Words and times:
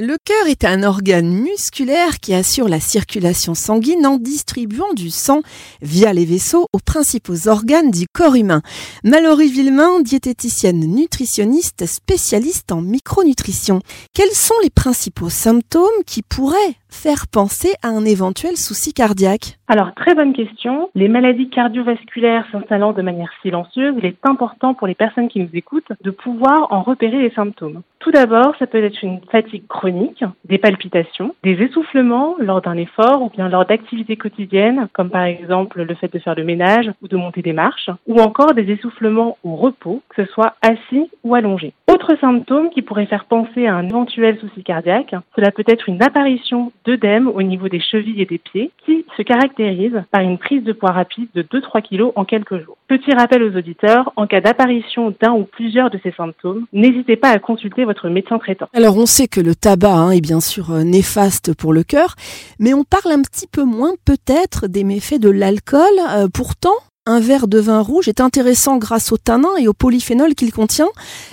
Le 0.00 0.16
cœur 0.24 0.46
est 0.46 0.64
un 0.64 0.84
organe 0.84 1.28
musculaire 1.28 2.20
qui 2.20 2.32
assure 2.32 2.68
la 2.68 2.78
circulation 2.78 3.56
sanguine 3.56 4.06
en 4.06 4.16
distribuant 4.16 4.92
du 4.94 5.10
sang 5.10 5.42
via 5.82 6.12
les 6.12 6.24
vaisseaux 6.24 6.68
aux 6.72 6.78
principaux 6.78 7.48
organes 7.48 7.90
du 7.90 8.06
corps 8.06 8.36
humain. 8.36 8.62
Mallory 9.02 9.50
Villemain, 9.50 9.98
diététicienne 9.98 10.78
nutritionniste 10.78 11.84
spécialiste 11.86 12.70
en 12.70 12.80
micronutrition. 12.80 13.80
Quels 14.14 14.30
sont 14.30 14.54
les 14.62 14.70
principaux 14.70 15.30
symptômes 15.30 16.04
qui 16.06 16.22
pourraient 16.22 16.76
faire 16.88 17.26
penser 17.30 17.74
à 17.82 17.88
un 17.88 18.04
éventuel 18.04 18.56
souci 18.56 18.92
cardiaque 18.92 19.58
Alors, 19.68 19.94
très 19.94 20.14
bonne 20.14 20.32
question. 20.32 20.90
Les 20.94 21.08
maladies 21.08 21.48
cardiovasculaires 21.50 22.46
s'installant 22.50 22.92
de 22.92 23.02
manière 23.02 23.30
silencieuse, 23.42 23.94
il 23.98 24.06
est 24.06 24.16
important 24.24 24.74
pour 24.74 24.86
les 24.86 24.94
personnes 24.94 25.28
qui 25.28 25.40
nous 25.40 25.50
écoutent 25.52 25.92
de 26.02 26.10
pouvoir 26.10 26.72
en 26.72 26.82
repérer 26.82 27.18
les 27.18 27.30
symptômes. 27.30 27.82
Tout 27.98 28.10
d'abord, 28.10 28.54
ça 28.58 28.66
peut 28.66 28.82
être 28.82 29.02
une 29.02 29.20
fatigue 29.30 29.66
chronique, 29.66 30.24
des 30.44 30.58
palpitations, 30.58 31.34
des 31.42 31.62
essoufflements 31.62 32.36
lors 32.38 32.62
d'un 32.62 32.76
effort 32.76 33.22
ou 33.22 33.30
bien 33.30 33.48
lors 33.48 33.66
d'activités 33.66 34.16
quotidiennes, 34.16 34.88
comme 34.92 35.10
par 35.10 35.24
exemple 35.24 35.82
le 35.82 35.94
fait 35.94 36.12
de 36.12 36.18
faire 36.18 36.34
le 36.34 36.44
ménage 36.44 36.90
ou 37.02 37.08
de 37.08 37.16
monter 37.16 37.42
des 37.42 37.52
marches, 37.52 37.90
ou 38.06 38.20
encore 38.20 38.54
des 38.54 38.70
essoufflements 38.70 39.36
au 39.44 39.56
repos, 39.56 40.02
que 40.08 40.24
ce 40.24 40.32
soit 40.32 40.54
assis 40.62 41.10
ou 41.24 41.34
allongé. 41.34 41.72
Autre 41.90 42.18
symptôme 42.20 42.68
qui 42.68 42.82
pourrait 42.82 43.06
faire 43.06 43.24
penser 43.24 43.66
à 43.66 43.74
un 43.74 43.86
éventuel 43.86 44.38
souci 44.38 44.62
cardiaque, 44.62 45.14
cela 45.34 45.50
peut 45.50 45.64
être 45.66 45.88
une 45.88 46.02
apparition 46.02 46.70
d'œdème 46.84 47.28
au 47.28 47.42
niveau 47.42 47.70
des 47.70 47.80
chevilles 47.80 48.20
et 48.20 48.26
des 48.26 48.36
pieds 48.36 48.72
qui 48.84 49.06
se 49.16 49.22
caractérise 49.22 50.02
par 50.10 50.20
une 50.20 50.36
prise 50.36 50.62
de 50.64 50.74
poids 50.74 50.92
rapide 50.92 51.28
de 51.34 51.42
2-3 51.42 51.80
kg 51.80 52.12
en 52.14 52.26
quelques 52.26 52.62
jours. 52.62 52.76
Petit 52.88 53.14
rappel 53.14 53.42
aux 53.42 53.56
auditeurs, 53.56 54.12
en 54.16 54.26
cas 54.26 54.42
d'apparition 54.42 55.14
d'un 55.18 55.32
ou 55.32 55.44
plusieurs 55.44 55.88
de 55.88 55.98
ces 56.02 56.12
symptômes, 56.12 56.66
n'hésitez 56.74 57.16
pas 57.16 57.30
à 57.30 57.38
consulter 57.38 57.86
votre 57.86 58.10
médecin 58.10 58.38
traitant. 58.38 58.68
Alors 58.74 58.98
on 58.98 59.06
sait 59.06 59.26
que 59.26 59.40
le 59.40 59.54
tabac 59.54 59.94
hein, 59.94 60.10
est 60.10 60.20
bien 60.20 60.40
sûr 60.40 60.72
euh, 60.72 60.82
néfaste 60.82 61.56
pour 61.56 61.72
le 61.72 61.84
cœur, 61.84 62.16
mais 62.58 62.74
on 62.74 62.84
parle 62.84 63.14
un 63.14 63.22
petit 63.22 63.46
peu 63.46 63.64
moins 63.64 63.94
peut-être 64.04 64.66
des 64.66 64.84
méfaits 64.84 65.20
de 65.20 65.30
l'alcool. 65.30 65.80
Euh, 66.10 66.28
pourtant, 66.32 66.76
un 67.08 67.20
verre 67.20 67.48
de 67.48 67.58
vin 67.58 67.80
rouge 67.80 68.06
est 68.06 68.20
intéressant 68.20 68.76
grâce 68.76 69.12
au 69.12 69.16
tanin 69.16 69.56
et 69.58 69.66
au 69.66 69.72
polyphénol 69.72 70.34
qu'il 70.34 70.52
contient. 70.52 70.88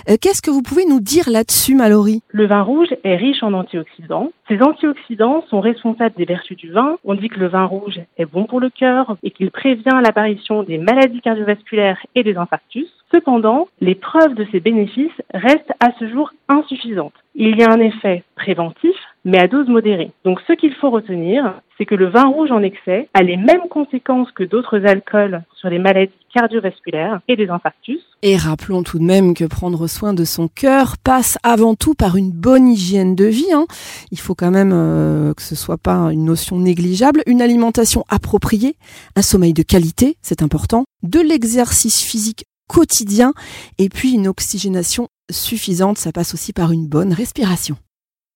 Euh, 0.08 0.16
qu'est-ce 0.20 0.40
que 0.40 0.50
vous 0.50 0.62
pouvez 0.62 0.86
nous 0.86 1.00
dire 1.00 1.28
là-dessus, 1.28 1.74
Mallory? 1.74 2.22
Le 2.28 2.46
vin 2.46 2.62
rouge 2.62 2.88
est 3.04 3.16
riche 3.16 3.42
en 3.42 3.52
antioxydants. 3.52 4.32
Ces 4.48 4.62
antioxydants 4.62 5.44
sont 5.50 5.60
responsables 5.60 6.14
des 6.16 6.24
vertus 6.24 6.56
du 6.56 6.72
vin. 6.72 6.96
On 7.04 7.14
dit 7.14 7.28
que 7.28 7.38
le 7.38 7.48
vin 7.48 7.64
rouge 7.64 8.00
est 8.16 8.24
bon 8.24 8.44
pour 8.44 8.58
le 8.58 8.70
cœur 8.70 9.16
et 9.22 9.30
qu'il 9.30 9.50
prévient 9.50 10.00
l'apparition 10.02 10.62
des 10.62 10.78
maladies 10.78 11.20
cardiovasculaires 11.20 11.98
et 12.14 12.22
des 12.22 12.36
infarctus. 12.36 12.88
Cependant, 13.12 13.68
les 13.80 13.94
preuves 13.94 14.34
de 14.34 14.46
ces 14.50 14.60
bénéfices 14.60 15.10
restent 15.32 15.72
à 15.80 15.90
ce 15.98 16.08
jour 16.08 16.32
insuffisantes. 16.48 17.12
Il 17.34 17.56
y 17.56 17.62
a 17.62 17.70
un 17.70 17.80
effet 17.80 18.24
préventif, 18.34 18.95
mais 19.26 19.38
à 19.38 19.48
dose 19.48 19.68
modérée. 19.68 20.12
Donc 20.24 20.38
ce 20.46 20.52
qu'il 20.52 20.72
faut 20.74 20.88
retenir, 20.88 21.60
c'est 21.76 21.84
que 21.84 21.96
le 21.96 22.08
vin 22.08 22.28
rouge 22.28 22.52
en 22.52 22.62
excès 22.62 23.08
a 23.12 23.24
les 23.24 23.36
mêmes 23.36 23.68
conséquences 23.68 24.30
que 24.30 24.44
d'autres 24.44 24.86
alcools 24.86 25.42
sur 25.58 25.68
les 25.68 25.80
maladies 25.80 26.12
cardiovasculaires 26.32 27.20
et 27.26 27.34
des 27.34 27.48
infarctus. 27.48 27.98
Et 28.22 28.36
rappelons 28.36 28.84
tout 28.84 29.00
de 29.00 29.04
même 29.04 29.34
que 29.34 29.44
prendre 29.44 29.88
soin 29.88 30.14
de 30.14 30.24
son 30.24 30.46
cœur 30.46 30.94
passe 31.02 31.38
avant 31.42 31.74
tout 31.74 31.94
par 31.94 32.16
une 32.16 32.30
bonne 32.30 32.68
hygiène 32.68 33.16
de 33.16 33.24
vie. 33.24 33.52
Hein. 33.52 33.66
Il 34.12 34.20
faut 34.20 34.36
quand 34.36 34.52
même 34.52 34.72
euh, 34.72 35.34
que 35.34 35.42
ce 35.42 35.56
soit 35.56 35.78
pas 35.78 36.12
une 36.12 36.24
notion 36.24 36.58
négligeable, 36.58 37.22
une 37.26 37.42
alimentation 37.42 38.04
appropriée, 38.08 38.76
un 39.16 39.22
sommeil 39.22 39.52
de 39.52 39.62
qualité, 39.62 40.16
c'est 40.22 40.42
important, 40.42 40.84
de 41.02 41.18
l'exercice 41.18 42.00
physique 42.00 42.44
quotidien 42.68 43.32
et 43.78 43.88
puis 43.88 44.12
une 44.12 44.28
oxygénation 44.28 45.08
suffisante, 45.30 45.98
ça 45.98 46.12
passe 46.12 46.32
aussi 46.32 46.52
par 46.52 46.70
une 46.70 46.86
bonne 46.86 47.12
respiration. 47.12 47.76